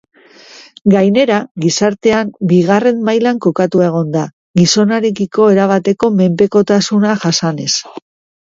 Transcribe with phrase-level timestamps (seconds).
[0.93, 4.25] Gainera, gizartean bigarren mailan kokatuta egon da,
[4.61, 7.73] gizonarekiko erabateko menpekotasuna jasanez.